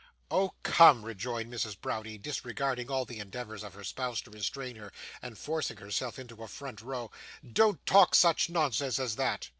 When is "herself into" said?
5.77-6.41